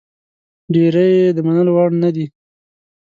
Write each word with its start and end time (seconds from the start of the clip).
ډېرې 0.73 1.05
یې 1.17 1.27
د 1.35 1.39
منلو 1.45 1.71
وړ 1.75 1.89
نه 2.03 2.09
دي. 2.15 2.25